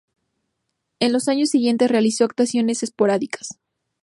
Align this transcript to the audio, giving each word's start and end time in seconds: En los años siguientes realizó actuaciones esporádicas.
En 0.99 1.13
los 1.13 1.27
años 1.27 1.49
siguientes 1.49 1.91
realizó 1.91 2.25
actuaciones 2.25 2.81
esporádicas. 2.81 3.59